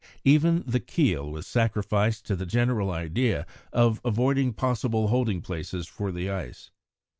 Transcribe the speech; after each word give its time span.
Even 0.23 0.63
the 0.65 0.79
keel 0.79 1.29
was 1.29 1.45
sacrificed 1.45 2.25
to 2.25 2.35
the 2.35 2.47
general 2.47 2.89
idea 2.89 3.45
of 3.71 4.01
avoiding 4.03 4.51
possible 4.51 5.09
holding 5.09 5.43
places 5.43 5.87
for 5.87 6.11
the 6.11 6.27
ice. 6.27 6.71